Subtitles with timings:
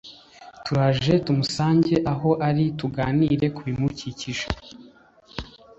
[0.65, 4.45] turaje tumusange aho ari tuganire ku bimukikije